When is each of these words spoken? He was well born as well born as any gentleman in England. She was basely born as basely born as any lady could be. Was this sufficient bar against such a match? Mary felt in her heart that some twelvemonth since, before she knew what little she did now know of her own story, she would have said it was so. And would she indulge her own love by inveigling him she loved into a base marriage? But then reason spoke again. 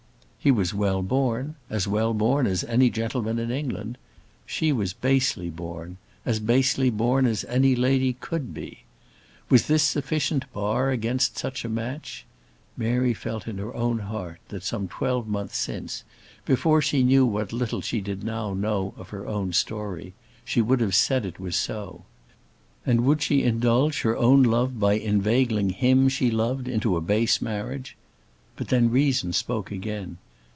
He 0.43 0.49
was 0.49 0.73
well 0.73 1.03
born 1.03 1.53
as 1.69 1.87
well 1.87 2.15
born 2.15 2.47
as 2.47 2.63
any 2.63 2.89
gentleman 2.89 3.37
in 3.37 3.51
England. 3.51 3.99
She 4.47 4.71
was 4.71 4.91
basely 4.91 5.51
born 5.51 5.97
as 6.25 6.39
basely 6.39 6.89
born 6.89 7.27
as 7.27 7.43
any 7.43 7.75
lady 7.75 8.13
could 8.19 8.51
be. 8.51 8.79
Was 9.51 9.67
this 9.67 9.83
sufficient 9.83 10.51
bar 10.51 10.89
against 10.89 11.37
such 11.37 11.63
a 11.63 11.69
match? 11.69 12.25
Mary 12.75 13.13
felt 13.13 13.47
in 13.47 13.59
her 13.59 13.71
heart 13.71 14.39
that 14.47 14.63
some 14.63 14.87
twelvemonth 14.87 15.53
since, 15.53 16.03
before 16.43 16.81
she 16.81 17.03
knew 17.03 17.23
what 17.23 17.53
little 17.53 17.81
she 17.81 18.01
did 18.01 18.23
now 18.23 18.51
know 18.55 18.95
of 18.97 19.09
her 19.09 19.27
own 19.27 19.53
story, 19.53 20.15
she 20.43 20.59
would 20.59 20.79
have 20.79 20.95
said 20.95 21.23
it 21.23 21.39
was 21.39 21.55
so. 21.55 22.03
And 22.83 23.01
would 23.05 23.21
she 23.21 23.43
indulge 23.43 24.01
her 24.01 24.17
own 24.17 24.41
love 24.41 24.79
by 24.79 24.93
inveigling 24.95 25.69
him 25.69 26.09
she 26.09 26.31
loved 26.31 26.67
into 26.67 26.97
a 26.97 26.99
base 27.01 27.43
marriage? 27.43 27.95
But 28.55 28.69
then 28.69 28.89
reason 28.89 29.33
spoke 29.33 29.69
again. 29.71 30.17